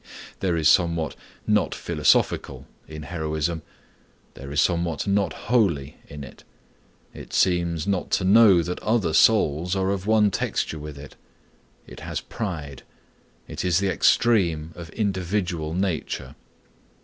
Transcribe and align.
There 0.39 0.57
is 0.57 0.67
somewhat 0.67 1.15
not 1.45 1.75
philosophical 1.75 2.65
in 2.87 3.03
heroism; 3.03 3.61
there 4.33 4.51
is 4.51 4.59
somewhat 4.59 5.05
not 5.05 5.31
holy 5.31 5.97
in 6.07 6.23
it; 6.23 6.43
it 7.13 7.33
seems 7.33 7.85
not 7.85 8.09
to 8.13 8.23
know 8.23 8.63
that 8.63 8.79
other 8.79 9.13
souls 9.13 9.75
are 9.75 9.91
of 9.91 10.07
one 10.07 10.31
texture 10.31 10.79
with 10.79 10.97
it; 10.97 11.17
it 11.85 11.99
has 11.99 12.19
pride; 12.19 12.81
it 13.47 13.63
is 13.63 13.77
the 13.77 13.89
extreme 13.89 14.71
of 14.73 14.89
individual 14.89 15.75
nature. 15.75 16.33